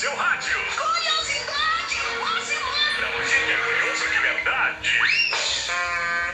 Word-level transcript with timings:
seu 0.00 0.16
rádio. 0.16 0.56
Curiosidade, 0.78 1.96
Washington! 2.20 2.70
Pra 2.96 3.10
você 3.18 3.36
que 3.36 3.52
é 3.52 3.56
curioso 3.58 4.08
de 4.08 4.18
verdade. 4.18 4.98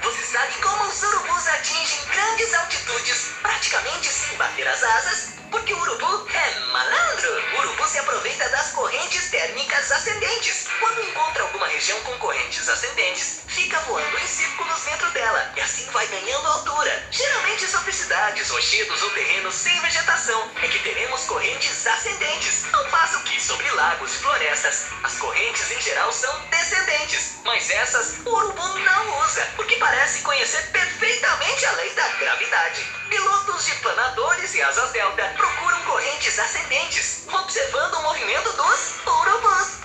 Você 0.04 0.22
sabe 0.22 0.54
como 0.62 0.84
os 0.84 1.02
urubus 1.02 1.35
atingem 1.66 2.04
grandes 2.06 2.54
altitudes, 2.54 3.26
praticamente 3.42 4.08
sem 4.08 4.36
bater 4.36 4.68
as 4.68 4.82
asas? 4.84 5.28
Porque 5.50 5.74
o 5.74 5.80
urubu 5.80 6.28
é 6.32 6.60
malandro. 6.72 7.42
O 7.54 7.58
urubu 7.60 7.88
se 7.88 7.98
aproveita 7.98 8.48
das 8.50 8.70
correntes 8.70 9.30
térmicas 9.30 9.90
ascendentes. 9.90 10.66
Quando 10.78 11.02
encontra 11.02 11.42
alguma 11.42 11.66
região 11.66 11.98
com 12.02 12.16
correntes 12.18 12.68
ascendentes, 12.68 13.40
fica 13.48 13.80
voando 13.80 14.18
em 14.18 14.26
círculos 14.26 14.82
dentro 14.84 15.10
dela 15.10 15.52
e 15.56 15.60
assim 15.60 15.90
vai 15.90 16.06
ganhando 16.06 16.46
altura. 16.46 17.06
Geralmente 17.10 17.66
sobre 17.66 17.92
cidades, 17.92 18.50
rochedos 18.50 19.02
ou 19.02 19.10
terrenos 19.10 19.54
sem 19.54 19.80
vegetação 19.80 20.50
é 20.62 20.68
que 20.68 20.78
teremos 20.80 21.24
correntes 21.24 21.86
ascendentes. 21.86 22.64
Ao 22.72 22.84
passo 22.90 23.22
que 23.24 23.40
sobre 23.40 23.68
lagos 23.72 24.14
e 24.14 24.18
florestas, 24.18 24.86
as 25.02 25.14
correntes 25.16 25.70
em 25.70 25.80
geral 25.80 26.12
são 26.12 26.38
descendentes. 26.48 27.36
Mas 27.44 27.70
essas 27.70 28.18
o 28.24 28.30
urubu 28.30 28.78
não 28.80 29.20
usa, 29.24 29.48
porque 29.56 29.76
parece 29.76 30.22
conhecer 30.22 30.70
perfeitamente 30.70 31.55
lei 31.76 31.94
da 31.94 32.08
gravidade. 32.18 32.84
Pilotos 33.08 33.64
de 33.64 33.74
planadores 33.76 34.54
e 34.54 34.62
asas 34.62 34.90
delta 34.92 35.22
procuram 35.36 35.80
correntes 35.84 36.38
ascendentes, 36.38 37.26
observando 37.32 37.94
o 37.94 38.02
movimento 38.02 38.50
dos 38.52 38.96
urubus. 39.06 39.80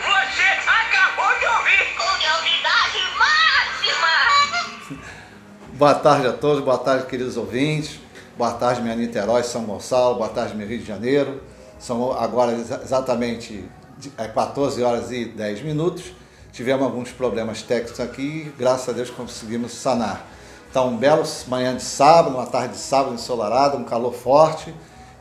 Você 0.00 0.42
acabou 0.66 1.38
de 1.38 1.46
ouvir. 1.46 1.94
Curiosidade 1.96 2.98
máxima! 3.18 5.04
Boa 5.74 5.94
tarde 5.94 6.28
a 6.28 6.32
todos, 6.32 6.62
boa 6.64 6.78
tarde, 6.78 7.06
queridos 7.06 7.36
ouvintes. 7.36 7.98
Boa 8.38 8.52
tarde, 8.54 8.80
minha 8.80 8.94
Niterói, 8.94 9.42
São 9.42 9.64
Gonçalo, 9.64 10.14
boa 10.16 10.28
tarde, 10.28 10.54
meu 10.54 10.66
Rio 10.66 10.78
de 10.78 10.86
Janeiro. 10.86 11.42
São 11.80 12.12
agora 12.16 12.52
exa- 12.52 12.80
exatamente 12.82 13.68
de- 13.98 14.12
é 14.16 14.26
14 14.28 14.82
horas 14.82 15.10
e 15.10 15.24
10 15.24 15.62
minutos. 15.62 16.04
Tivemos 16.52 16.84
alguns 16.84 17.10
problemas 17.10 17.62
técnicos 17.62 17.98
aqui 18.00 18.52
graças 18.56 18.88
a 18.88 18.92
Deus, 18.92 19.10
conseguimos 19.10 19.72
sanar. 19.72 20.24
Está 20.74 20.82
um 20.82 20.96
belo 20.96 21.22
manhã 21.46 21.76
de 21.76 21.84
sábado, 21.84 22.34
uma 22.34 22.46
tarde 22.46 22.72
de 22.74 22.80
sábado 22.80 23.14
ensolarada, 23.14 23.76
um 23.76 23.84
calor 23.84 24.12
forte 24.12 24.74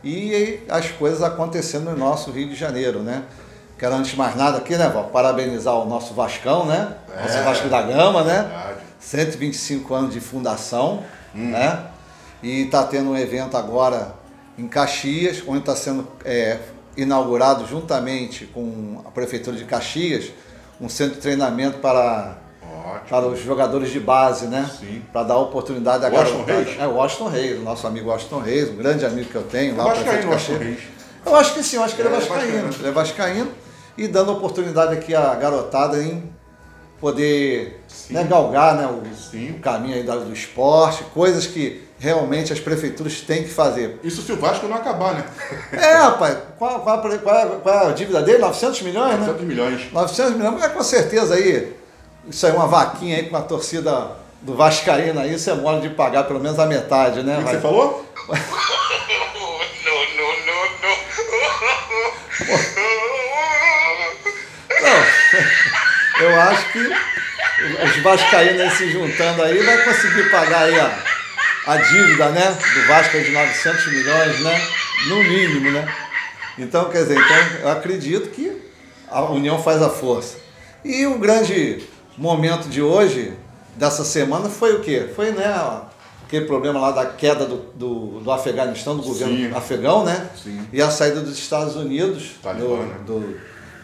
e 0.04 0.60
as 0.68 0.90
coisas 0.90 1.22
acontecendo 1.22 1.92
no 1.92 1.96
nosso 1.96 2.32
Rio 2.32 2.50
de 2.50 2.56
Janeiro, 2.56 3.04
né? 3.04 3.22
Quero 3.78 3.94
antes 3.94 4.10
de 4.10 4.18
mais 4.18 4.36
nada 4.36 4.58
aqui, 4.58 4.76
né, 4.76 4.90
Val, 4.90 5.12
parabenizar 5.14 5.76
o 5.76 5.86
nosso 5.86 6.16
Vascão, 6.16 6.66
né? 6.66 6.96
Nosso 7.22 7.38
É, 7.38 7.44
Vasco 7.44 7.70
da 7.70 7.84
Gama, 7.84 8.24
né? 8.24 8.42
verdade. 8.42 8.80
125 9.00 9.94
anos 9.94 10.12
de 10.12 10.20
fundação, 10.20 11.04
né? 11.36 11.84
E 12.42 12.64
está 12.64 12.82
tendo 12.86 13.12
um 13.12 13.16
evento 13.16 13.56
agora 13.56 14.16
em 14.58 14.68
Caxias, 14.68 15.44
onde 15.46 15.60
está 15.60 15.76
sendo 15.76 16.08
é, 16.26 16.58
inaugurado 16.98 17.68
juntamente 17.68 18.48
com 18.48 19.04
a 19.06 19.12
Prefeitura 19.12 19.56
de 19.56 19.66
Caxias 19.66 20.32
um 20.82 20.90
centro 20.90 21.14
de 21.14 21.22
treinamento 21.22 21.78
para, 21.78 22.38
Para 23.10 23.28
os 23.28 23.40
jogadores 23.42 23.90
de 23.92 24.00
base, 24.00 24.48
né? 24.48 24.70
Sim. 24.80 25.02
Para 25.12 25.24
dar 25.24 25.38
oportunidade 25.38 26.06
a 26.06 26.10
Washington 26.10 26.44
garotada. 26.46 26.64
Reis? 26.64 26.80
É, 26.82 26.88
o 26.88 26.92
Washington 26.96 27.28
Reis, 27.30 27.60
o 27.60 27.64
nosso 27.64 27.88
amigo 27.88 28.10
Washington 28.10 28.40
Reis, 28.40 28.70
um 28.70 28.76
grande 28.76 29.06
amigo 29.06 29.30
que 29.30 29.36
eu 29.36 29.44
tenho 29.44 29.76
lá, 29.76 29.84
o 29.84 29.88
Vascaíno, 29.88 30.06
prefeito 30.10 30.28
de 30.28 30.34
Washington. 30.34 30.64
Reis. 30.64 30.80
Eu 31.26 31.36
acho 31.36 31.54
que 31.54 31.64
sim, 31.64 31.76
eu 31.78 31.84
acho 31.84 31.96
que 31.96 32.02
ele 32.02 32.10
é 32.10 32.12
É, 32.12 32.16
ele 32.16 32.24
é 32.26 32.28
vascaíno. 32.30 32.52
vascaíno. 32.68 32.76
Ele 32.80 32.88
é 32.88 32.92
vascaíno 32.92 33.52
e 33.98 34.08
dando 34.08 34.32
oportunidade 34.32 34.94
aqui 34.94 35.14
à 35.16 35.34
garotada 35.36 35.98
em 36.02 36.32
poder 37.00 37.82
né, 38.10 38.24
galgar 38.24 38.76
né, 38.76 38.88
o, 38.88 39.02
o 39.52 39.60
caminho 39.60 39.96
aí 39.96 40.04
do 40.04 40.32
esporte, 40.34 41.04
coisas 41.14 41.46
que 41.46 41.84
realmente 42.00 42.52
as 42.52 42.60
prefeituras 42.60 43.22
têm 43.22 43.44
que 43.44 43.50
fazer. 43.50 44.00
Isso 44.04 44.22
se 44.22 44.32
o 44.32 44.38
Vasco 44.38 44.68
não 44.68 44.76
acabar, 44.78 45.14
né? 45.14 45.26
É, 45.72 45.96
rapaz, 45.96 46.38
qual, 46.58 46.80
qual, 46.82 47.02
qual 47.02 47.14
é- 47.14 47.46
qual 47.62 47.76
é 47.76 47.88
a 47.88 47.92
dívida 47.92 48.22
dele? 48.22 48.40
900 48.40 48.82
milhões, 48.82 49.12
né? 49.20 49.26
700 49.26 49.42
milhões. 49.48 49.92
900 49.92 50.34
milhões, 50.36 50.60
mas 50.60 50.72
com 50.74 50.84
certeza 50.84 51.36
aí, 51.36 51.74
isso 52.28 52.46
aí 52.46 52.52
é 52.52 52.56
uma 52.56 52.68
vaquinha 52.68 53.18
aí 53.18 53.30
com 53.30 53.36
a 53.36 53.42
torcida 53.42 54.12
do 54.42 54.56
Vascaíno 54.56 55.20
aí, 55.20 55.38
você 55.38 55.52
é 55.52 55.56
mole 55.56 55.82
de 55.82 55.90
pagar 55.96 56.24
pelo 56.24 56.40
menos 56.40 56.60
a 56.60 56.66
metade, 56.66 57.24
né? 57.24 57.36
O 57.36 57.38
que 57.40 57.44
vai? 57.44 57.54
você 57.56 57.62
falou? 57.62 58.06
Não, 64.82 65.04
eu 66.28 66.42
acho 66.42 66.72
que 66.72 67.14
os 67.84 68.04
vascaínos 68.04 68.62
aí 68.62 68.72
se 68.72 68.92
juntando 68.92 69.44
aí 69.44 69.64
vai 69.64 69.84
conseguir 69.86 70.30
pagar 70.30 70.64
aí 70.64 70.80
a, 70.80 71.00
a 71.68 71.78
dívida, 71.78 72.30
né? 72.30 72.58
Do 72.74 72.88
Vasco 72.88 73.20
de 73.20 73.32
900 73.32 73.88
milhões, 73.88 74.40
né? 74.42 74.68
No 75.08 75.24
mínimo, 75.24 75.72
né? 75.72 75.94
Então, 76.58 76.90
quer 76.90 77.04
dizer, 77.04 77.18
então, 77.18 77.60
eu 77.62 77.72
acredito 77.72 78.30
que 78.30 78.62
a 79.10 79.22
união 79.24 79.62
faz 79.62 79.82
a 79.82 79.90
força. 79.90 80.38
E 80.84 81.06
o 81.06 81.18
grande 81.18 81.88
momento 82.18 82.68
de 82.70 82.82
hoje, 82.82 83.34
dessa 83.76 84.04
semana, 84.04 84.50
foi 84.50 84.76
o 84.76 84.82
quê? 84.82 85.10
Foi, 85.16 85.32
né, 85.32 85.82
aquele 86.26 86.46
problema 86.46 86.80
lá 86.80 86.92
da 86.92 87.06
queda 87.06 87.46
do, 87.46 87.58
do, 87.76 88.20
do 88.20 88.32
Afeganistão, 88.32 88.96
do 88.98 89.04
governo 89.04 89.36
Sim. 89.36 89.52
afegão, 89.54 90.04
né? 90.04 90.30
Sim. 90.42 90.68
E 90.72 90.82
a 90.82 90.90
saída 90.90 91.22
dos 91.22 91.38
Estados 91.38 91.76
Unidos 91.76 92.32
Talibã, 92.42 92.68
do, 92.68 92.76
né? 92.78 92.96
do, 93.06 93.20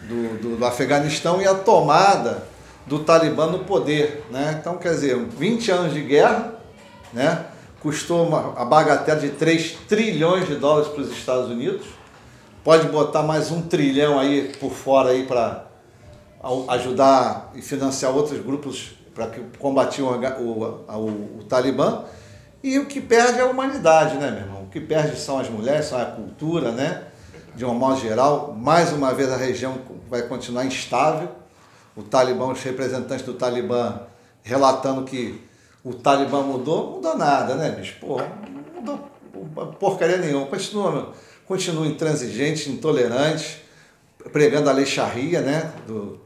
do, 0.08 0.38
do- 0.42 0.56
do 0.56 0.64
Afeganistão 0.66 1.40
e 1.40 1.46
a 1.46 1.54
tomada 1.54 2.44
do 2.86 2.98
Talibã 3.00 3.46
no 3.46 3.60
poder. 3.60 4.24
Né? 4.30 4.56
Então, 4.60 4.76
quer 4.78 4.90
dizer, 4.94 5.16
20 5.16 5.70
anos 5.70 5.92
de 5.94 6.00
guerra, 6.02 6.54
né? 7.12 7.44
custou 7.80 8.26
uma, 8.26 8.60
a 8.60 8.64
bagatela 8.64 9.20
de 9.20 9.30
3 9.30 9.72
trilhões 9.88 10.46
de 10.48 10.54
dólares 10.56 10.88
para 10.88 11.02
os 11.02 11.10
Estados 11.12 11.48
Unidos. 11.50 11.86
Pode 12.64 12.88
botar 12.88 13.22
mais 13.22 13.50
um 13.50 13.62
trilhão 13.62 14.18
aí 14.18 14.52
por 14.60 14.70
fora 14.72 15.10
aí 15.10 15.24
para 15.24 15.64
ajudar 16.68 17.52
e 17.54 17.62
financiar 17.62 18.14
outros 18.14 18.40
grupos 18.40 18.92
para 19.14 19.26
que 19.28 19.40
combatiam 19.58 20.08
o, 20.08 20.42
o, 20.42 20.96
o, 20.96 21.38
o 21.40 21.44
Talibã. 21.44 22.04
E 22.62 22.78
o 22.78 22.86
que 22.86 23.00
perde 23.00 23.38
é 23.38 23.42
a 23.42 23.46
humanidade, 23.46 24.16
né, 24.16 24.30
meu 24.30 24.40
irmão? 24.40 24.62
O 24.64 24.66
que 24.68 24.80
perde 24.80 25.18
são 25.18 25.38
as 25.38 25.48
mulheres, 25.48 25.86
são 25.86 26.00
a 26.00 26.04
cultura, 26.04 26.72
né? 26.72 27.04
De 27.54 27.64
um 27.64 27.74
modo 27.74 28.00
geral. 28.00 28.54
Mais 28.54 28.92
uma 28.92 29.12
vez 29.14 29.30
a 29.30 29.36
região 29.36 29.78
vai 30.08 30.22
continuar 30.22 30.64
instável. 30.64 31.28
O 31.96 32.02
Talibã, 32.02 32.52
os 32.52 32.62
representantes 32.62 33.24
do 33.24 33.34
Talibã 33.34 34.02
relatando 34.42 35.04
que 35.04 35.42
o 35.82 35.94
Talibã 35.94 36.42
mudou, 36.42 36.84
não 36.84 36.92
mudou 36.96 37.16
nada, 37.16 37.54
né, 37.54 37.70
bicho? 37.70 37.96
Não 38.02 38.18
mudou 38.74 39.10
porcaria 39.78 40.18
nenhuma. 40.18 40.46
Continua, 40.46 41.12
continua 41.46 41.86
intransigente, 41.86 42.70
intolerante, 42.70 43.62
pregando 44.32 44.68
a 44.68 44.72
lei 44.72 44.86
Sharia, 44.86 45.40
né? 45.40 45.72
Do, 45.86 46.20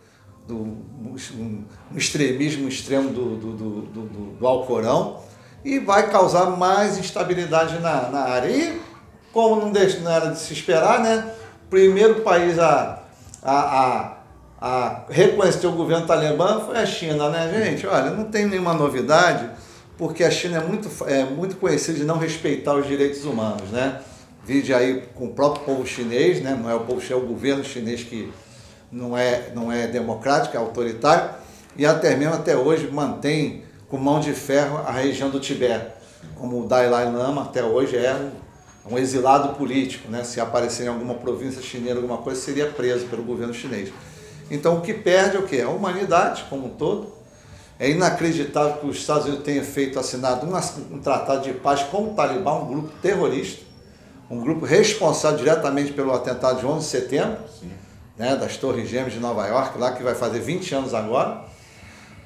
do 0.46 0.56
um, 0.56 1.64
um 1.92 1.96
extremismo 1.96 2.68
extremo 2.68 3.10
do, 3.10 3.36
do, 3.36 3.52
do, 3.52 3.80
do, 3.82 4.06
do 4.38 4.46
Alcorão 4.46 5.20
e 5.64 5.78
vai 5.78 6.10
causar 6.10 6.50
mais 6.50 6.98
instabilidade 6.98 7.78
na, 7.78 8.10
na 8.10 8.20
área. 8.20 8.50
E, 8.50 8.80
como 9.32 9.56
não, 9.56 9.72
deixa, 9.72 10.00
não 10.00 10.10
era 10.10 10.30
de 10.30 10.38
se 10.38 10.52
esperar, 10.52 11.00
né? 11.00 11.32
Primeiro 11.70 12.20
país 12.20 12.58
a, 12.58 13.02
a, 13.42 13.80
a, 13.80 14.16
a 14.60 15.02
reconhecer 15.08 15.66
o 15.66 15.72
governo 15.72 16.06
talibã 16.06 16.60
foi 16.60 16.76
a 16.76 16.86
China, 16.86 17.30
né, 17.30 17.50
gente? 17.64 17.86
Olha, 17.86 18.10
não 18.10 18.24
tem 18.24 18.46
nenhuma 18.46 18.74
novidade, 18.74 19.48
porque 19.96 20.22
a 20.22 20.30
China 20.30 20.58
é 20.58 20.60
muito, 20.60 20.90
é 21.06 21.24
muito 21.24 21.56
conhecida 21.56 21.98
de 21.98 22.04
não 22.04 22.18
respeitar 22.18 22.74
os 22.74 22.86
direitos 22.86 23.24
humanos, 23.24 23.70
né? 23.70 24.00
Vide 24.44 24.74
aí 24.74 25.04
com 25.14 25.24
o 25.26 25.32
próprio 25.32 25.64
povo 25.64 25.86
chinês, 25.86 26.42
né? 26.42 26.56
Não 26.60 26.68
é 26.68 26.74
o 26.74 26.80
povo 26.80 27.00
chinês, 27.00 27.22
é 27.22 27.24
o 27.24 27.26
governo 27.26 27.64
chinês 27.64 28.02
que 28.02 28.30
não 28.90 29.16
é, 29.16 29.50
não 29.54 29.72
é 29.72 29.86
democrático, 29.86 30.56
é 30.56 30.60
autoritário, 30.60 31.30
e 31.76 31.84
até 31.84 32.16
mesmo 32.16 32.34
até 32.34 32.56
hoje 32.56 32.88
mantém 32.88 33.64
com 33.88 33.96
mão 33.96 34.20
de 34.20 34.32
ferro 34.32 34.78
a 34.78 34.92
região 34.92 35.30
do 35.30 35.40
Tibete. 35.40 35.86
Como 36.36 36.62
o 36.62 36.66
Dalai 36.66 37.10
Lama 37.10 37.42
até 37.42 37.62
hoje 37.62 37.96
é 37.96 38.14
um, 38.14 38.94
um 38.94 38.98
exilado 38.98 39.54
político, 39.54 40.10
né? 40.10 40.24
se 40.24 40.40
aparecer 40.40 40.84
em 40.84 40.88
alguma 40.88 41.14
província 41.14 41.62
chinesa, 41.62 41.96
alguma 41.96 42.18
coisa, 42.18 42.40
seria 42.40 42.66
preso 42.66 43.06
pelo 43.06 43.22
governo 43.22 43.52
chinês. 43.52 43.92
Então 44.50 44.78
o 44.78 44.80
que 44.80 44.92
perde 44.92 45.36
é 45.36 45.40
o 45.40 45.44
quê? 45.44 45.60
A 45.60 45.68
humanidade 45.68 46.44
como 46.48 46.66
um 46.66 46.70
todo. 46.70 47.14
É 47.78 47.90
inacreditável 47.90 48.76
que 48.78 48.86
os 48.86 48.96
Estados 48.96 49.26
Unidos 49.26 49.44
tenham 49.44 49.64
feito 49.64 49.98
assinado 49.98 50.46
um, 50.46 50.94
um 50.94 51.00
tratado 51.00 51.42
de 51.42 51.52
paz 51.54 51.82
com 51.82 52.04
o 52.04 52.14
Talibã, 52.14 52.54
um 52.54 52.66
grupo 52.66 52.92
terrorista, 53.02 53.62
um 54.30 54.40
grupo 54.40 54.64
responsável 54.64 55.38
diretamente 55.38 55.92
pelo 55.92 56.12
atentado 56.12 56.60
de 56.60 56.66
11 56.66 56.78
de 56.78 56.84
setembro, 56.84 57.38
Sim. 57.60 57.70
Né, 58.16 58.36
das 58.36 58.56
Torres 58.56 58.88
Gêmeas 58.88 59.12
de 59.12 59.20
Nova 59.20 59.46
York, 59.46 59.78
lá 59.78 59.92
que 59.92 60.02
vai 60.02 60.14
fazer 60.14 60.40
20 60.40 60.74
anos 60.74 60.94
agora. 60.94 61.44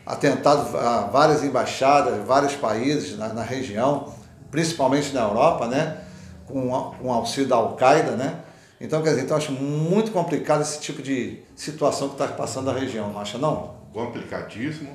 Atentado 0.06 0.76
a 0.76 1.02
várias 1.02 1.42
embaixadas, 1.42 2.26
vários 2.26 2.54
países 2.54 3.18
na, 3.18 3.28
na 3.28 3.42
região, 3.42 4.12
principalmente 4.50 5.12
na 5.12 5.22
Europa, 5.22 5.66
né, 5.66 5.98
com, 6.46 6.70
com 6.98 7.12
auxílio 7.12 7.48
da 7.48 7.56
Al-Qaeda, 7.56 8.12
né. 8.12 8.40
Então, 8.80 9.02
quer 9.02 9.10
dizer, 9.10 9.22
então 9.22 9.36
eu 9.36 9.42
acho 9.42 9.52
muito 9.52 10.12
complicado 10.12 10.62
esse 10.62 10.80
tipo 10.80 11.02
de 11.02 11.42
situação 11.56 12.08
que 12.08 12.14
está 12.14 12.28
passando 12.28 12.72
na 12.72 12.78
região, 12.78 13.12
não 13.12 13.20
acha 13.20 13.36
não? 13.36 13.74
Complicadíssimo. 13.92 14.94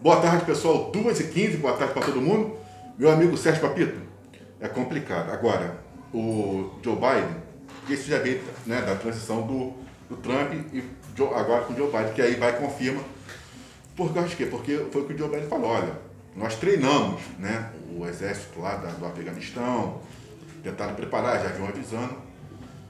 Boa 0.00 0.20
tarde, 0.20 0.44
pessoal. 0.44 0.90
2h15, 0.90 1.58
boa 1.58 1.76
tarde 1.76 1.92
para 1.92 2.06
todo 2.06 2.20
mundo. 2.20 2.56
Meu 2.96 3.10
amigo 3.10 3.36
Sérgio 3.36 3.60
Papito, 3.60 4.00
é 4.58 4.68
complicado. 4.68 5.30
Agora, 5.30 5.76
o 6.14 6.70
Joe 6.82 6.96
Biden 6.96 7.48
isso 7.88 8.08
já 8.08 8.18
veio 8.18 8.40
né, 8.66 8.82
da 8.82 8.94
transição 8.94 9.46
do, 9.46 9.72
do 10.08 10.16
Trump 10.16 10.52
e 10.72 10.82
Joe- 11.16 11.34
agora 11.34 11.62
com 11.62 11.72
o 11.72 11.76
Joe 11.76 11.88
Biden, 11.90 12.12
que 12.14 12.22
aí 12.22 12.34
vai 12.34 12.50
e 12.50 12.52
confirma. 12.54 13.00
Por 13.96 14.12
causa 14.14 14.28
de 14.28 14.36
quê? 14.36 14.46
Porque 14.46 14.86
foi 14.92 15.02
o 15.02 15.04
que 15.06 15.14
o 15.14 15.18
Joe 15.18 15.28
Biden 15.28 15.48
falou, 15.48 15.70
olha, 15.70 15.92
nós 16.36 16.54
treinamos 16.54 17.20
né, 17.38 17.70
o 17.96 18.06
exército 18.06 18.60
lá 18.60 18.74
do 18.76 19.06
Afeganistão, 19.06 19.98
tentaram 20.62 20.94
preparar, 20.94 21.42
já 21.42 21.48
vinham 21.48 21.68
avisando, 21.68 22.14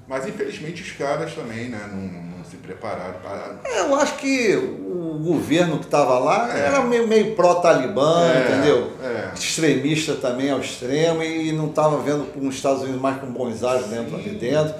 mas 0.06 0.26
infelizmente 0.28 0.82
os 0.82 0.92
caras 0.92 1.34
também 1.34 1.68
né, 1.68 1.80
não, 1.90 2.36
não 2.38 2.44
se 2.44 2.56
prepararam 2.56 3.18
para... 3.20 3.56
Eu 3.78 3.94
acho 3.96 4.16
que 4.16 4.54
o 4.56 5.18
governo 5.22 5.78
que 5.78 5.84
estava 5.86 6.18
lá 6.18 6.56
É. 6.56 6.66
era 6.66 6.82
meio, 6.82 7.06
meio 7.08 7.34
pró-talibã, 7.34 8.22
É, 8.30 8.52
entendeu? 8.52 8.92
é. 9.02 9.34
Extremista 9.34 10.14
também 10.14 10.50
ao 10.50 10.60
extremo 10.60 11.22
e 11.22 11.52
não 11.52 11.68
estava 11.68 11.98
vendo 12.02 12.26
os 12.36 12.54
Estados 12.54 12.82
Unidos 12.82 13.00
mais 13.00 13.18
com 13.20 13.26
bons 13.32 13.62
ares 13.64 13.86
dentro 13.86 14.14
ali 14.16 14.30
dentro. 14.30 14.74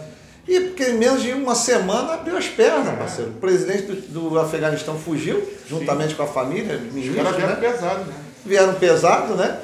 E 0.49 0.61
porque 0.61 0.85
em 0.85 0.95
menos 0.95 1.23
de 1.23 1.33
uma 1.33 1.55
semana 1.55 2.15
abriu 2.15 2.37
as 2.39 2.47
pernas, 2.47 2.97
parceiro. 2.99 3.33
O 3.33 3.35
presidente 3.35 3.83
do, 3.83 4.31
do 4.31 4.39
Afeganistão 4.39 4.99
fugiu, 4.99 5.47
juntamente 5.69 6.15
com 6.15 6.23
a 6.23 6.27
família, 6.27 6.81
Os 6.95 7.15
caras 7.15 7.37
vieram 7.37 7.55
né? 7.55 7.57
pesado, 7.61 8.05
né? 8.05 8.15
vieram 8.47 8.75
pesado, 8.75 9.35
né? 9.35 9.59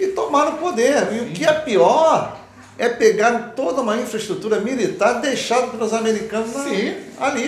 E 0.00 0.06
tomaram 0.08 0.54
o 0.54 0.58
poder. 0.58 1.12
E 1.12 1.20
o 1.20 1.26
que 1.32 1.44
é 1.44 1.52
pior 1.52 2.38
é 2.78 2.88
pegar 2.88 3.52
toda 3.54 3.82
uma 3.82 3.98
infraestrutura 3.98 4.58
militar 4.60 5.20
deixada 5.20 5.66
pelos 5.66 5.92
americanos 5.92 6.54
na- 6.56 6.64
Sim. 6.64 6.94
ali. 7.20 7.44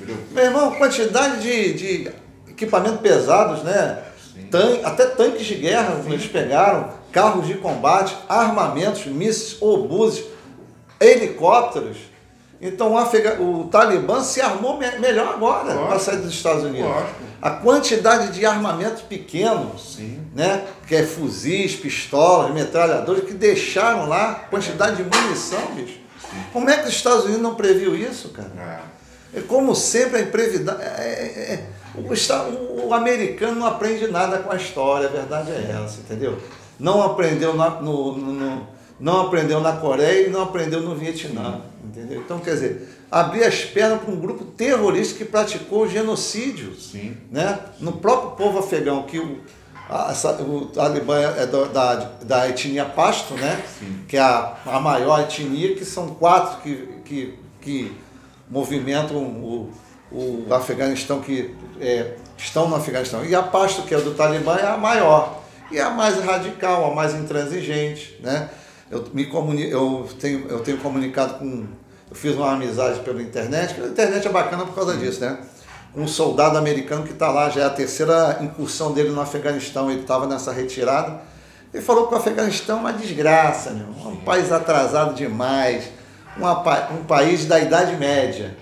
Entendeu? 0.00 0.16
Meu 0.30 0.44
irmão, 0.44 0.70
quantidade 0.76 1.42
de, 1.42 1.72
de 1.72 2.10
equipamentos 2.48 3.00
pesados, 3.00 3.64
né? 3.64 3.98
Tan- 4.48 4.78
até 4.84 5.06
tanques 5.06 5.44
de 5.44 5.56
guerra 5.56 6.00
eles 6.06 6.26
pegaram, 6.26 6.90
carros 7.10 7.48
de 7.48 7.54
combate, 7.54 8.16
armamentos, 8.28 9.04
mísseis, 9.06 9.56
obuses, 9.60 10.24
helicópteros. 11.00 11.96
Então 12.64 12.92
o, 12.92 12.96
Afega- 12.98 13.42
o 13.42 13.64
Talibã 13.64 14.22
se 14.22 14.40
armou 14.40 14.78
me- 14.78 14.98
melhor 15.00 15.34
agora 15.34 15.74
para 15.74 15.98
sair 15.98 16.18
dos 16.18 16.30
Estados 16.32 16.62
Unidos. 16.62 16.86
Lógico. 16.88 17.20
A 17.42 17.50
quantidade 17.50 18.32
de 18.32 18.46
armamentos 18.46 19.02
pequenos, 19.02 19.96
Sim. 19.96 20.20
né? 20.32 20.64
que 20.86 20.94
é 20.94 21.02
fuzis, 21.02 21.74
pistolas, 21.74 22.54
metralhadores, 22.54 23.24
que 23.24 23.34
deixaram 23.34 24.08
lá, 24.08 24.46
quantidade 24.48 24.96
de 24.96 25.02
munição, 25.02 25.60
bicho. 25.74 25.98
Como 26.52 26.70
é 26.70 26.76
que 26.78 26.88
os 26.88 26.94
Estados 26.94 27.24
Unidos 27.24 27.42
não 27.42 27.56
previu 27.56 27.96
isso, 27.96 28.28
cara? 28.28 28.52
É. 29.34 29.38
É 29.38 29.40
como 29.40 29.74
sempre 29.74 30.18
a 30.20 30.22
imprevidade. 30.22 30.80
é- 30.82 30.86
é- 30.86 31.54
é- 31.54 31.66
o- 31.98 32.86
o 32.88 32.94
americano 32.94 33.56
não 33.58 33.66
aprende 33.66 34.06
nada 34.06 34.38
com 34.38 34.52
a 34.52 34.56
história, 34.56 35.08
a 35.08 35.10
verdade 35.10 35.50
é 35.50 35.80
essa, 35.84 35.98
entendeu? 36.00 36.38
Não 36.78 37.02
aprendeu 37.02 37.54
na, 37.54 37.70
no, 37.70 38.16
no- 38.16 38.32
no- 38.32 38.66
não 39.00 39.22
aprendeu 39.22 39.60
na 39.60 39.72
Coreia 39.72 40.28
e 40.28 40.30
não 40.30 40.42
aprendeu 40.42 40.80
no 40.80 40.94
Vietnã, 40.94 41.60
entendeu? 41.92 42.20
Então, 42.20 42.38
quer 42.40 42.54
dizer, 42.54 42.88
abrir 43.10 43.44
as 43.44 43.64
pernas 43.64 44.00
para 44.02 44.12
um 44.12 44.18
grupo 44.20 44.44
terrorista 44.44 45.18
que 45.18 45.24
praticou 45.24 45.88
genocídio 45.88 46.74
Sim. 46.74 47.16
né? 47.30 47.58
no 47.78 47.92
próprio 47.92 48.30
povo 48.32 48.58
afegão, 48.58 49.02
que 49.04 49.18
o, 49.18 49.38
a- 49.88 50.12
o 50.46 50.66
Talibã 50.66 51.18
é 51.20 51.46
do- 51.46 51.66
da, 51.66 51.94
da 52.22 52.48
etnia 52.48 52.84
Pasto, 52.84 53.34
né? 53.34 53.62
que 54.08 54.16
é 54.16 54.20
a, 54.20 54.56
a 54.66 54.80
maior 54.80 55.20
etnia, 55.20 55.74
que 55.74 55.84
são 55.84 56.08
quatro 56.14 56.60
que, 56.62 56.88
que, 57.04 57.38
que 57.60 57.92
movimentam 58.50 59.16
o, 59.18 59.70
o 60.10 60.46
Afeganistão, 60.54 61.20
que 61.20 61.54
é, 61.80 62.14
estão 62.36 62.68
no 62.68 62.76
Afeganistão. 62.76 63.24
E 63.24 63.34
a 63.34 63.42
Pasto, 63.42 63.82
que 63.82 63.94
é 63.94 64.00
do 64.00 64.14
Talibã, 64.14 64.56
é 64.56 64.66
a 64.66 64.76
maior. 64.76 65.42
E 65.70 65.78
é 65.78 65.82
a 65.82 65.90
mais 65.90 66.18
radical, 66.22 66.90
a 66.90 66.94
mais 66.94 67.14
intransigente. 67.14 68.18
Né? 68.22 68.48
Eu, 68.92 69.04
me 69.12 69.24
comuni 69.26 69.68
eu, 69.70 70.06
tenho, 70.20 70.46
eu 70.48 70.60
tenho 70.60 70.76
comunicado 70.78 71.34
com. 71.34 71.66
Eu 72.10 72.14
fiz 72.16 72.34
uma 72.36 72.52
amizade 72.52 73.00
pela 73.00 73.22
internet, 73.22 73.74
que 73.74 73.80
a 73.80 73.86
internet 73.86 74.28
é 74.28 74.30
bacana 74.30 74.66
por 74.66 74.74
causa 74.74 74.96
disso, 74.96 75.20
né? 75.22 75.38
um 75.96 76.06
soldado 76.08 76.56
americano 76.56 77.02
que 77.04 77.12
está 77.12 77.30
lá, 77.30 77.50
já 77.50 77.62
é 77.62 77.64
a 77.64 77.70
terceira 77.70 78.38
incursão 78.40 78.92
dele 78.92 79.10
no 79.10 79.20
Afeganistão, 79.20 79.90
ele 79.90 80.00
estava 80.02 80.26
nessa 80.26 80.50
retirada. 80.52 81.20
Ele 81.72 81.82
falou 81.82 82.06
que 82.06 82.14
o 82.14 82.16
Afeganistão 82.18 82.78
é 82.78 82.80
uma 82.80 82.92
desgraça, 82.92 83.70
meu. 83.70 83.86
é 84.04 84.08
um 84.08 84.16
país 84.16 84.50
atrasado 84.52 85.14
demais, 85.14 85.84
uma 86.36 86.52
um 86.92 87.04
país 87.04 87.44
da 87.46 87.58
Idade 87.60 87.96
Média, 87.96 88.56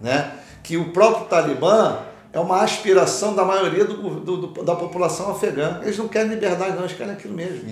né? 0.00 0.30
que 0.62 0.76
o 0.78 0.90
próprio 0.90 1.26
Talibã 1.26 1.98
é 2.32 2.40
uma 2.40 2.62
aspiração 2.62 3.34
da 3.34 3.44
maioria 3.44 3.84
do, 3.84 3.96
do- 4.20 4.36
do- 4.48 4.62
da 4.62 4.74
população 4.74 5.30
afegã. 5.30 5.80
Eles 5.82 5.96
não 5.98 6.08
querem 6.08 6.30
liberdade, 6.30 6.72
não, 6.72 6.80
eles 6.84 6.96
querem 6.96 7.12
aquilo 7.12 7.34
mesmo. 7.34 7.62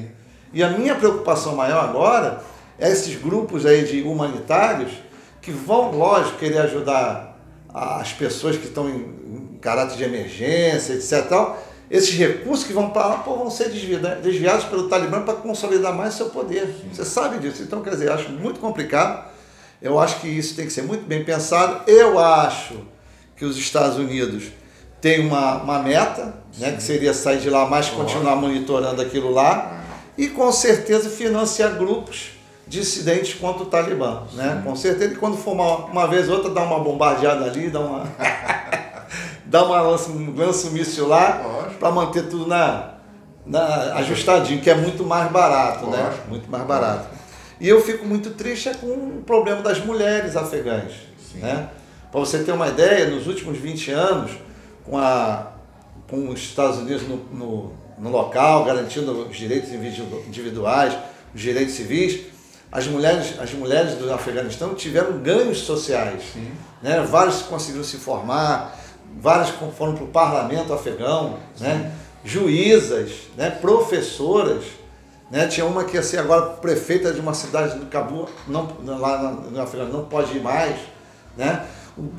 E 0.52 0.62
a 0.62 0.70
minha 0.70 0.94
preocupação 0.94 1.56
maior 1.56 1.84
agora 1.84 2.42
é 2.78 2.90
esses 2.90 3.20
grupos 3.20 3.64
aí 3.64 3.84
de 3.84 4.02
humanitários 4.02 4.92
que 5.40 5.50
vão, 5.50 5.90
lógico, 5.90 6.38
querer 6.38 6.58
ajudar 6.58 7.38
as 7.72 8.12
pessoas 8.12 8.56
que 8.56 8.66
estão 8.66 8.88
em, 8.88 8.96
em 8.96 9.58
caráter 9.60 9.96
de 9.96 10.04
emergência, 10.04 10.92
etc. 10.94 11.26
Tal. 11.28 11.62
Esses 11.90 12.16
recursos 12.16 12.66
que 12.66 12.72
vão 12.72 12.90
para 12.90 13.06
lá 13.06 13.18
pô, 13.18 13.36
vão 13.36 13.50
ser 13.50 13.68
desviados 13.70 14.64
pelo 14.64 14.88
Talibã 14.88 15.22
para 15.22 15.34
consolidar 15.34 15.94
mais 15.94 16.14
seu 16.14 16.30
poder. 16.30 16.74
Você 16.90 17.04
sabe 17.04 17.38
disso. 17.38 17.62
Então, 17.62 17.82
quer 17.82 17.90
dizer, 17.90 18.10
acho 18.10 18.30
muito 18.30 18.60
complicado. 18.60 19.30
Eu 19.80 19.98
acho 19.98 20.20
que 20.20 20.28
isso 20.28 20.54
tem 20.54 20.64
que 20.64 20.72
ser 20.72 20.82
muito 20.82 21.04
bem 21.04 21.24
pensado. 21.24 21.82
Eu 21.86 22.18
acho 22.18 22.78
que 23.36 23.44
os 23.44 23.58
Estados 23.58 23.98
Unidos 23.98 24.44
têm 25.00 25.26
uma, 25.26 25.56
uma 25.56 25.80
meta, 25.80 26.34
né, 26.56 26.72
que 26.72 26.82
seria 26.82 27.12
sair 27.12 27.40
de 27.40 27.50
lá, 27.50 27.66
mas 27.66 27.90
continuar 27.90 28.36
monitorando 28.36 29.02
aquilo 29.02 29.30
lá. 29.30 29.81
E 30.16 30.28
com 30.28 30.50
certeza 30.52 31.08
financiar 31.08 31.76
grupos 31.76 32.32
dissidentes 32.66 33.34
contra 33.34 33.62
o 33.62 33.66
Talibã. 33.66 34.22
Né? 34.32 34.62
Com 34.64 34.74
certeza 34.76 35.10
que 35.10 35.16
quando 35.16 35.36
for 35.36 35.52
uma, 35.52 35.76
uma 35.86 36.06
vez 36.06 36.28
ou 36.28 36.36
outra, 36.36 36.50
dá 36.50 36.62
uma 36.62 36.78
bombardeada 36.78 37.44
ali, 37.44 37.70
dá 37.70 37.80
uma. 37.80 38.04
dá 39.44 39.64
uma 39.64 39.80
lança, 39.82 40.10
um 40.10 40.34
lança 40.34 40.70
míssil 40.70 41.06
lá 41.06 41.68
para 41.78 41.90
manter 41.90 42.28
tudo 42.28 42.46
na, 42.46 42.94
na, 43.44 43.94
ajustadinho, 43.96 44.62
que 44.62 44.70
é 44.70 44.74
muito 44.74 45.04
mais 45.04 45.30
barato, 45.30 45.86
né? 45.90 46.02
Lógico. 46.02 46.28
Muito 46.28 46.50
mais 46.50 46.64
barato. 46.64 47.08
E 47.60 47.68
eu 47.68 47.80
fico 47.82 48.04
muito 48.06 48.30
triste 48.30 48.68
é 48.68 48.74
com 48.74 48.86
o 48.86 49.22
problema 49.26 49.60
das 49.62 49.84
mulheres 49.84 50.36
afegãs. 50.36 50.92
Sim. 51.30 51.40
Né? 51.40 51.68
Para 52.10 52.20
você 52.20 52.42
ter 52.42 52.52
uma 52.52 52.68
ideia, 52.68 53.08
nos 53.08 53.26
últimos 53.26 53.58
20 53.58 53.90
anos, 53.90 54.32
com, 54.84 54.98
a, 54.98 55.52
com 56.08 56.28
os 56.28 56.40
Estados 56.40 56.78
Unidos 56.78 57.06
no, 57.06 57.16
no, 57.32 57.72
no 57.98 58.10
local, 58.10 58.64
garantindo 58.64 59.12
os 59.28 59.36
direitos 59.36 59.70
individu- 59.70 60.22
individuais, 60.26 60.94
os 61.34 61.40
direitos 61.40 61.74
civis, 61.74 62.26
as 62.70 62.86
mulheres, 62.86 63.38
as 63.38 63.52
mulheres 63.52 63.94
do 63.94 64.12
Afeganistão 64.12 64.74
tiveram 64.74 65.18
ganhos 65.18 65.58
sociais. 65.58 66.22
Né? 66.82 67.00
Vários 67.08 67.42
conseguiram 67.42 67.84
se 67.84 67.96
formar, 67.98 68.78
várias 69.20 69.50
foram 69.76 69.94
para 69.94 70.04
o 70.04 70.08
parlamento 70.08 70.72
afegão, 70.72 71.38
né? 71.60 71.92
juízas, 72.24 73.10
né? 73.36 73.50
professoras. 73.50 74.64
Né? 75.30 75.46
Tinha 75.48 75.64
uma 75.66 75.84
que 75.84 75.96
ia 75.96 76.02
ser 76.02 76.18
agora 76.18 76.42
prefeita 76.56 77.12
de 77.12 77.20
uma 77.20 77.34
cidade 77.34 77.78
do 77.78 77.86
Cabu, 77.86 78.28
não, 78.48 78.68
lá 78.98 79.18
no- 79.22 79.60
Afeganistão, 79.62 80.00
não 80.00 80.08
pode 80.08 80.36
ir 80.36 80.40
mais. 80.42 80.76
Né? 81.36 81.64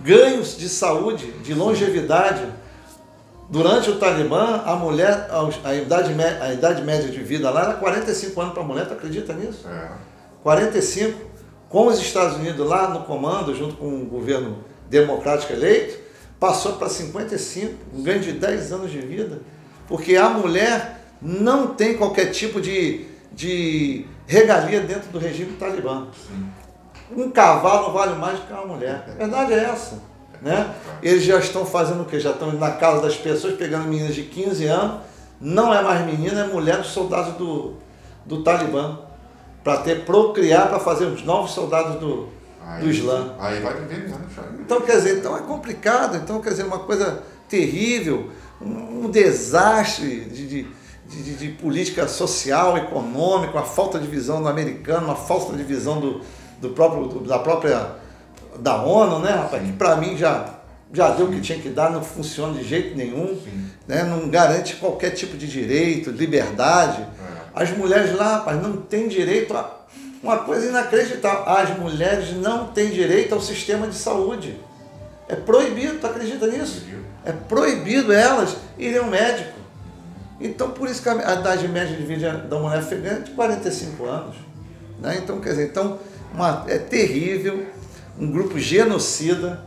Ganhos 0.03 0.55
de 0.57 0.69
saúde, 0.69 1.31
de 1.43 1.53
longevidade. 1.53 2.45
Durante 3.53 3.91
o 3.91 3.99
Talibã, 3.99 4.63
a 4.65 4.75
mulher, 4.75 5.29
a 5.63 5.75
idade, 5.75 6.11
a 6.41 6.53
idade 6.53 6.81
média 6.81 7.07
de 7.07 7.19
vida 7.19 7.51
lá 7.51 7.61
era 7.61 7.73
45 7.75 8.41
anos 8.41 8.53
para 8.55 8.63
a 8.63 8.65
mulher, 8.65 8.87
tu 8.87 8.93
acredita 8.93 9.31
nisso? 9.31 9.67
É. 9.67 9.91
45, 10.41 11.21
com 11.69 11.85
os 11.85 11.99
Estados 11.99 12.37
Unidos 12.37 12.67
lá 12.67 12.89
no 12.89 13.03
comando, 13.03 13.53
junto 13.53 13.75
com 13.75 14.01
o 14.01 14.05
governo 14.07 14.63
democrático 14.89 15.53
eleito, 15.53 15.99
passou 16.39 16.77
para 16.77 16.89
55, 16.89 17.75
um 17.93 18.01
ganho 18.01 18.21
de 18.21 18.31
10 18.31 18.71
anos 18.71 18.89
de 18.89 18.97
vida, 19.01 19.39
porque 19.87 20.15
a 20.15 20.29
mulher 20.29 21.01
não 21.21 21.67
tem 21.75 21.95
qualquer 21.95 22.31
tipo 22.31 22.59
de, 22.59 23.05
de 23.31 24.07
regalia 24.25 24.79
dentro 24.79 25.11
do 25.11 25.19
regime 25.19 25.53
talibã. 25.57 26.07
Um 27.15 27.29
cavalo 27.29 27.93
vale 27.93 28.15
mais 28.15 28.39
do 28.39 28.47
que 28.47 28.53
uma 28.53 28.65
mulher. 28.65 29.05
A 29.07 29.11
verdade 29.11 29.53
é 29.53 29.63
essa. 29.65 30.01
Né? 30.43 30.73
Eles 31.01 31.23
já 31.23 31.39
estão 31.39 31.65
fazendo 31.65 32.01
o 32.01 32.05
quê? 32.05 32.19
Já 32.19 32.31
estão 32.31 32.51
na 32.53 32.71
casa 32.71 33.01
das 33.01 33.15
pessoas, 33.15 33.55
pegando 33.55 33.87
meninas 33.87 34.13
de 34.13 34.23
15 34.23 34.65
anos, 34.65 34.97
não 35.39 35.73
é 35.73 35.81
mais 35.81 36.05
menina, 36.05 36.41
é 36.41 36.47
mulher 36.47 36.77
dos 36.77 36.87
soldados 36.87 37.33
do, 37.35 37.75
do 38.25 38.43
Talibã, 38.43 38.99
para 39.63 39.77
ter 39.77 40.03
procriar, 40.05 40.67
para 40.67 40.79
fazer 40.79 41.05
os 41.05 41.23
novos 41.23 41.51
soldados 41.51 41.95
do, 41.99 42.27
do 42.81 42.89
Islã. 42.89 43.33
Aí 43.39 43.61
vai 43.61 43.81
envenenando, 43.81 44.23
chave. 44.35 44.49
Então, 44.59 44.81
quer 44.81 44.97
dizer, 44.97 45.17
então 45.19 45.35
é 45.37 45.39
complicado, 45.41 46.17
então, 46.17 46.41
quer 46.41 46.49
dizer, 46.49 46.63
uma 46.65 46.79
coisa 46.79 47.23
terrível, 47.47 48.29
um, 48.61 49.05
um 49.05 49.09
desastre 49.09 50.21
de, 50.25 50.45
de, 50.47 50.67
de, 51.07 51.23
de- 51.23 51.35
de 51.35 51.47
política 51.49 52.05
social, 52.07 52.77
econômica, 52.77 53.53
uma 53.53 53.63
falta 53.65 53.97
de 53.99 54.07
visão 54.07 54.41
do 54.41 54.49
americano, 54.49 55.05
uma 55.05 55.15
falta 55.15 55.55
de 55.55 55.63
visão 55.63 56.01
do, 56.01 56.21
do 56.59 56.69
próprio, 56.71 57.05
do- 57.07 57.19
da 57.21 57.39
própria, 57.39 57.91
da 58.59 58.81
ONU, 58.81 59.19
né, 59.19 59.31
rapaz, 59.31 59.63
que 59.63 59.73
para 59.73 59.95
mim 59.95 60.17
já, 60.17 60.45
já 60.91 61.09
deu 61.11 61.27
o 61.27 61.31
que 61.31 61.41
tinha 61.41 61.59
que 61.59 61.69
dar, 61.69 61.91
não 61.91 62.03
funciona 62.03 62.53
de 62.53 62.63
jeito 62.63 62.95
nenhum, 62.95 63.37
né, 63.87 64.03
não 64.03 64.29
garante 64.29 64.75
qualquer 64.75 65.11
tipo 65.11 65.37
de 65.37 65.47
direito, 65.47 66.11
liberdade. 66.11 67.05
As 67.53 67.69
mulheres 67.71 68.15
lá, 68.15 68.37
rapaz, 68.37 68.61
não 68.61 68.77
têm 68.77 69.07
direito 69.07 69.55
a 69.55 69.83
uma 70.23 70.37
coisa 70.37 70.67
inacreditável. 70.67 71.43
As 71.45 71.77
mulheres 71.77 72.33
não 72.37 72.67
têm 72.67 72.89
direito 72.89 73.35
ao 73.35 73.41
sistema 73.41 73.87
de 73.87 73.95
saúde. 73.95 74.57
É 75.27 75.35
proibido, 75.35 75.99
tu 75.99 76.07
acredita 76.07 76.47
nisso? 76.47 76.85
É 77.25 77.31
proibido 77.31 78.13
elas 78.13 78.55
irem 78.77 78.99
ao 78.99 79.07
médico. 79.07 79.59
Então, 80.39 80.71
por 80.71 80.89
isso 80.89 81.01
que 81.01 81.09
a 81.09 81.33
idade 81.33 81.67
média 81.67 81.95
de 81.95 82.03
vida 82.03 82.37
da 82.37 82.57
mulher 82.57 82.79
afegã 82.79 83.11
é 83.11 83.19
de 83.19 83.31
45 83.31 84.05
anos. 84.05 84.35
Né? 84.99 85.19
Então, 85.21 85.39
quer 85.39 85.51
dizer, 85.51 85.67
então, 85.67 85.99
uma, 86.33 86.65
é 86.67 86.77
terrível, 86.77 87.65
um 88.19 88.31
grupo 88.31 88.59
genocida, 88.59 89.61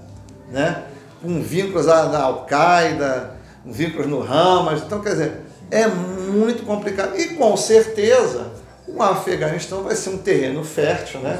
né? 0.50 0.84
com 1.22 1.42
vínculos 1.42 1.88
à 1.88 2.22
Al-Qaeda, 2.22 3.36
vínculos 3.64 4.06
no 4.06 4.22
Hamas. 4.22 4.82
Então, 4.82 5.00
quer 5.00 5.10
dizer, 5.10 5.32
é 5.70 5.86
muito 5.86 6.64
complicado. 6.64 7.18
E 7.18 7.34
com 7.34 7.56
certeza, 7.56 8.52
o 8.86 9.02
Afeganistão 9.02 9.82
vai 9.82 9.96
ser 9.96 10.10
um 10.10 10.18
terreno 10.18 10.62
fértil 10.62 11.20
né? 11.20 11.38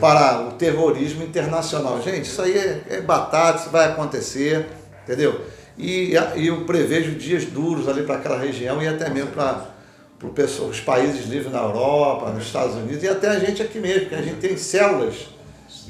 Para 0.00 0.48
o 0.48 0.52
terrorismo 0.52 1.22
internacional. 1.22 2.02
Gente, 2.02 2.24
isso 2.24 2.42
aí 2.42 2.56
é, 2.56 2.82
é 2.90 3.00
batata, 3.00 3.60
isso 3.60 3.70
vai 3.70 3.86
acontecer, 3.86 4.66
entendeu? 5.04 5.40
E, 5.76 6.14
e 6.36 6.46
eu 6.48 6.64
prevejo 6.64 7.12
dias 7.12 7.44
duros 7.44 7.88
ali 7.88 8.02
para 8.02 8.16
aquela 8.16 8.38
região 8.38 8.82
e 8.82 8.88
até 8.88 9.08
mesmo 9.08 9.30
para 9.30 9.64
pessoal, 10.34 10.68
os 10.68 10.80
países 10.80 11.26
livres 11.26 11.52
na 11.52 11.60
Europa, 11.60 12.30
nos 12.30 12.46
Estados 12.46 12.74
Unidos 12.74 13.04
e 13.04 13.08
até 13.08 13.28
a 13.28 13.38
gente 13.38 13.62
aqui 13.62 13.78
mesmo, 13.78 14.00
porque 14.00 14.16
a 14.16 14.22
gente 14.22 14.40
tem 14.40 14.56
células, 14.56 15.28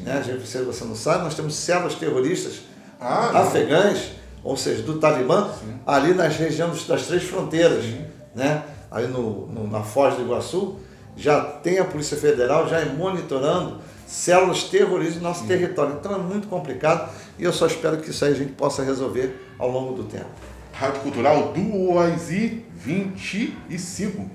né? 0.02 0.22
Se 0.44 0.58
você 0.62 0.84
não 0.84 0.94
sabe, 0.94 1.24
nós 1.24 1.34
temos 1.34 1.54
células 1.54 1.94
terroristas 1.94 2.60
Ah, 3.00 3.40
afegãs, 3.42 4.10
ou 4.42 4.56
seja, 4.56 4.82
do 4.82 4.98
Talibã, 4.98 5.48
ali 5.86 6.14
nas 6.14 6.36
regiões 6.36 6.86
das 6.86 7.06
três 7.06 7.22
fronteiras, 7.24 7.84
né? 8.34 8.62
ali 8.90 9.06
no, 9.06 9.46
no- 9.46 9.68
na 9.70 9.82
Foz 9.82 10.14
do 10.14 10.22
Iguaçu, 10.22 10.76
já 11.16 11.40
tem 11.42 11.78
a 11.78 11.84
Polícia 11.84 12.16
Federal 12.16 12.68
já 12.68 12.78
é 12.80 12.84
monitorando 12.86 13.78
células 14.06 14.64
terroristas 14.64 15.16
no 15.16 15.22
nosso 15.24 15.44
território. 15.44 15.96
Então 16.00 16.14
é 16.14 16.18
muito 16.18 16.48
complicado 16.48 17.10
e 17.38 17.44
eu 17.44 17.52
só 17.52 17.66
espero 17.66 17.98
que 17.98 18.10
isso 18.10 18.24
aí 18.24 18.32
a 18.32 18.36
gente 18.36 18.52
possa 18.52 18.82
resolver 18.82 19.38
ao 19.58 19.70
longo 19.70 19.94
do 19.94 20.04
tempo. 20.04 20.30
Rádio 20.72 21.00
Cultural 21.02 21.52
2 21.52 22.30
e 22.30 22.64
25. 22.74 24.30